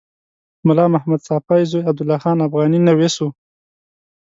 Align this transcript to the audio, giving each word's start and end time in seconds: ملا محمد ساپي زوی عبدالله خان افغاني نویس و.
ملا 0.67 0.85
محمد 0.93 1.21
ساپي 1.27 1.61
زوی 1.71 1.87
عبدالله 1.89 2.17
خان 2.23 2.37
افغاني 2.47 2.79
نویس 2.87 3.15
و. 3.19 3.25